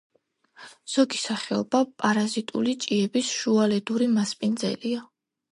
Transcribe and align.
ზოგი 0.93 1.19
სახეობა 1.23 1.81
პარაზიტული 2.03 2.75
ჭიების 2.87 3.29
შუალედური 3.43 4.09
მასპინძელია. 4.19 5.07